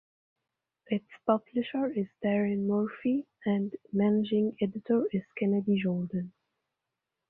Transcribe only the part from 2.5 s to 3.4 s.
Murphy